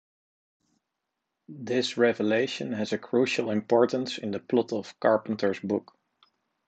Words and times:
This 1.47 1.95
revelation 1.95 2.73
has 2.73 2.91
a 2.91 2.97
crucial 2.97 3.51
importance 3.51 4.17
in 4.17 4.31
the 4.31 4.39
plot 4.39 4.73
of 4.73 4.99
Carpenter's 4.99 5.59
book. 5.59 5.93